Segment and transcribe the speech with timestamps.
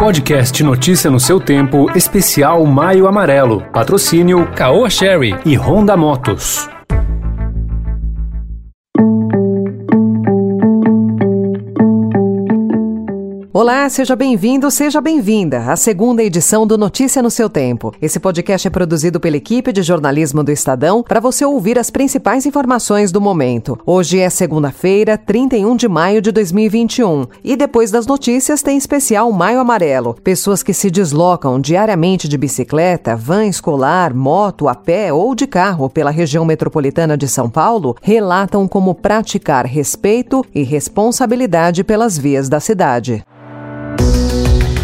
[0.00, 3.60] Podcast Notícia no seu tempo, especial Maio Amarelo.
[3.70, 6.66] Patrocínio Caoa Sherry e Honda Motos.
[13.70, 17.94] Olá, seja bem-vindo, seja bem-vinda à segunda edição do Notícia no seu Tempo.
[18.02, 22.44] Esse podcast é produzido pela equipe de jornalismo do Estadão para você ouvir as principais
[22.44, 23.78] informações do momento.
[23.86, 27.26] Hoje é segunda-feira, 31 de maio de 2021.
[27.44, 30.14] E depois das notícias tem especial Maio Amarelo.
[30.14, 35.88] Pessoas que se deslocam diariamente de bicicleta, van escolar, moto, a pé ou de carro
[35.88, 42.58] pela região metropolitana de São Paulo relatam como praticar respeito e responsabilidade pelas vias da
[42.58, 43.24] cidade.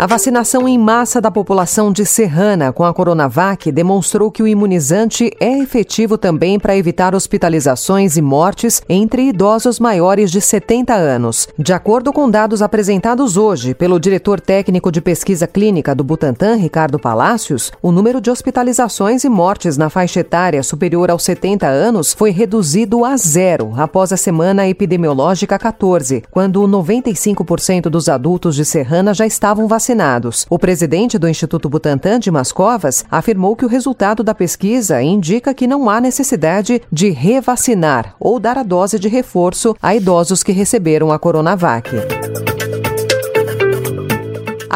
[0.00, 5.32] A vacinação em massa da população de Serrana com a Coronavac demonstrou que o imunizante
[5.40, 11.48] é efetivo também para evitar hospitalizações e mortes entre idosos maiores de 70 anos.
[11.58, 16.96] De acordo com dados apresentados hoje pelo diretor técnico de pesquisa clínica do Butantan, Ricardo
[16.96, 22.30] Palácios, o número de hospitalizações e mortes na faixa etária superior aos 70 anos foi
[22.30, 29.26] reduzido a zero após a semana epidemiológica 14, quando 95% dos adultos de Serrana já
[29.26, 30.46] estavam vacinados vacinados.
[30.50, 35.66] O presidente do Instituto Butantan, Dimas Covas, afirmou que o resultado da pesquisa indica que
[35.66, 41.10] não há necessidade de revacinar ou dar a dose de reforço a idosos que receberam
[41.10, 41.90] a Coronavac.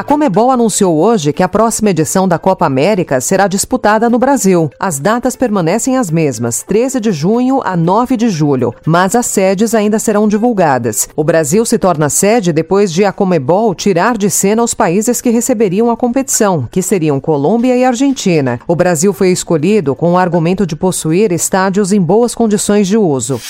[0.03, 4.69] A Comebol anunciou hoje que a próxima edição da Copa América será disputada no Brasil.
[4.77, 9.77] As datas permanecem as mesmas, 13 de junho a 9 de julho, mas as sedes
[9.77, 11.09] ainda serão divulgadas.
[11.15, 15.31] O Brasil se torna sede depois de a Comebol tirar de cena os países que
[15.31, 18.59] receberiam a competição, que seriam Colômbia e Argentina.
[18.67, 23.41] O Brasil foi escolhido com o argumento de possuir estádios em boas condições de uso.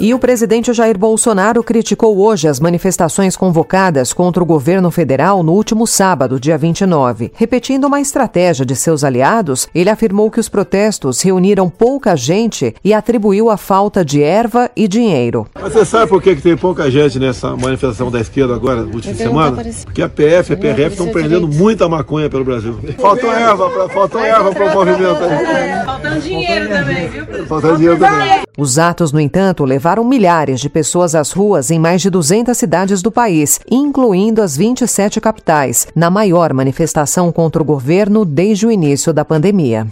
[0.00, 5.52] E o presidente Jair Bolsonaro criticou hoje as manifestações convocadas contra o governo federal no
[5.52, 7.32] último sábado, dia 29.
[7.34, 12.94] Repetindo uma estratégia de seus aliados, ele afirmou que os protestos reuniram pouca gente e
[12.94, 15.48] atribuiu a falta de erva e dinheiro.
[15.60, 19.16] Mas você sabe por que, tem pouca gente nessa manifestação da esquerda agora, no último
[19.16, 19.64] semana?
[19.84, 22.78] Porque a PF e a PRF estão prendendo muita maconha pelo Brasil.
[23.00, 25.84] Faltou erva, pra, faltou erva para o movimento.
[25.84, 27.46] Faltando dinheiro também, viu?
[27.46, 28.47] Faltando dinheiro também.
[28.58, 33.00] Os atos, no entanto, levaram milhares de pessoas às ruas em mais de 200 cidades
[33.00, 39.12] do país, incluindo as 27 capitais, na maior manifestação contra o governo desde o início
[39.12, 39.86] da pandemia.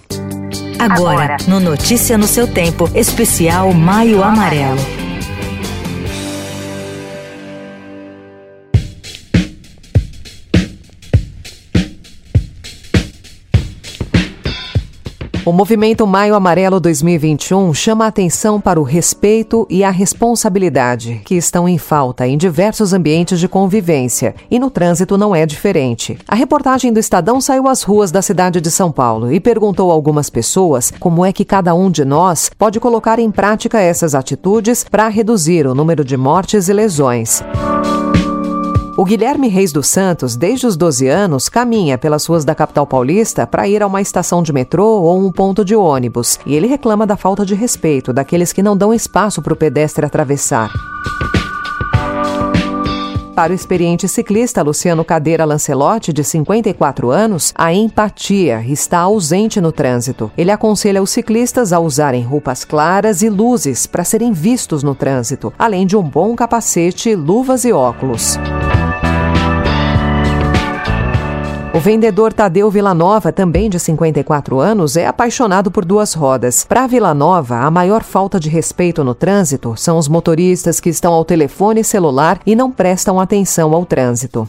[0.81, 5.06] Agora, no Notícia no seu tempo, especial Maio Amarelo.
[15.47, 21.37] O movimento Maio Amarelo 2021 chama a atenção para o respeito e a responsabilidade, que
[21.37, 26.19] estão em falta em diversos ambientes de convivência, e no trânsito não é diferente.
[26.27, 29.95] A reportagem do Estadão saiu às ruas da cidade de São Paulo e perguntou a
[29.95, 34.83] algumas pessoas como é que cada um de nós pode colocar em prática essas atitudes
[34.83, 37.41] para reduzir o número de mortes e lesões.
[38.99, 43.47] O Guilherme Reis dos Santos, desde os 12 anos, caminha pelas ruas da capital paulista
[43.47, 46.39] para ir a uma estação de metrô ou um ponto de ônibus.
[46.47, 50.07] E ele reclama da falta de respeito daqueles que não dão espaço para o pedestre
[50.07, 50.71] atravessar.
[53.35, 59.73] Para o experiente ciclista Luciano Cadeira Lancelotti, de 54 anos, a empatia está ausente no
[59.73, 60.33] trânsito.
[60.39, 65.53] Ele aconselha os ciclistas a usarem roupas claras e luzes para serem vistos no trânsito,
[65.59, 68.39] além de um bom capacete, luvas e óculos.
[71.77, 76.65] O vendedor Tadeu Villanova, também de 54 anos, é apaixonado por duas rodas.
[76.65, 81.23] Para Villanova, a maior falta de respeito no trânsito são os motoristas que estão ao
[81.23, 84.49] telefone celular e não prestam atenção ao trânsito.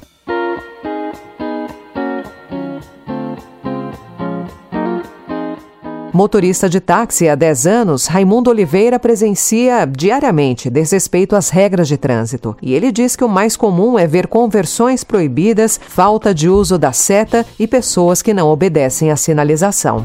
[6.17, 12.57] Motorista de táxi há 10 anos, Raimundo Oliveira presencia diariamente desrespeito às regras de trânsito.
[12.59, 16.91] E ele diz que o mais comum é ver conversões proibidas, falta de uso da
[16.91, 20.03] seta e pessoas que não obedecem à sinalização.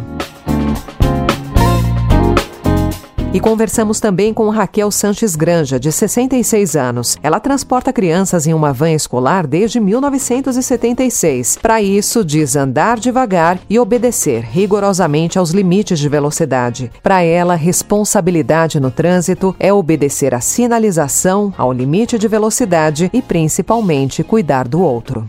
[3.34, 7.17] E conversamos também com Raquel Sanches Granja, de 66 anos.
[7.23, 11.58] Ela transporta crianças em uma van escolar desde 1976.
[11.62, 16.93] Para isso, diz andar devagar e obedecer rigorosamente aos limites de velocidade.
[17.02, 24.23] Para ela, responsabilidade no trânsito é obedecer à sinalização, ao limite de velocidade e, principalmente,
[24.23, 25.26] cuidar do outro.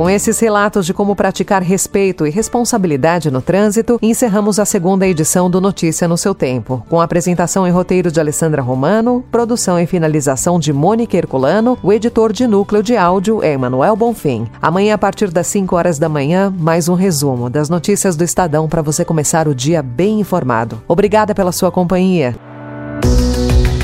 [0.00, 5.50] Com esses relatos de como praticar respeito e responsabilidade no trânsito, encerramos a segunda edição
[5.50, 9.86] do Notícia no seu tempo, com a apresentação e roteiro de Alessandra Romano, produção e
[9.86, 14.46] finalização de Mônica Herculano, o editor de núcleo de áudio é Emanuel Bonfim.
[14.62, 18.70] Amanhã, a partir das 5 horas da manhã, mais um resumo das notícias do Estadão
[18.70, 20.82] para você começar o dia bem informado.
[20.88, 22.34] Obrigada pela sua companhia.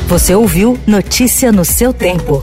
[0.08, 2.42] Você ouviu Notícia no seu tempo.